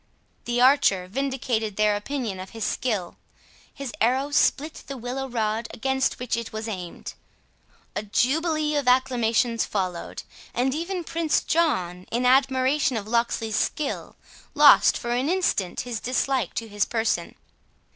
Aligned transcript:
The 0.45 0.59
archer 0.59 1.05
vindicated 1.07 1.75
their 1.75 1.95
opinion 1.95 2.39
of 2.39 2.49
his 2.57 2.63
skill: 2.63 3.17
his 3.71 3.93
arrow 4.01 4.31
split 4.31 4.81
the 4.87 4.97
willow 4.97 5.27
rod 5.29 5.67
against 5.71 6.17
which 6.17 6.35
it 6.35 6.51
was 6.51 6.67
aimed. 6.67 7.13
A 7.95 8.01
jubilee 8.01 8.75
of 8.75 8.87
acclamations 8.87 9.63
followed; 9.63 10.23
and 10.55 10.73
even 10.73 11.03
Prince 11.03 11.43
John, 11.43 12.07
in 12.11 12.25
admiration 12.25 12.97
of 12.97 13.07
Locksley's 13.07 13.55
skill, 13.55 14.15
lost 14.55 14.97
for 14.97 15.11
an 15.11 15.29
instant 15.29 15.81
his 15.81 15.99
dislike 15.99 16.55
to 16.55 16.67
his 16.67 16.83
person. 16.85 17.35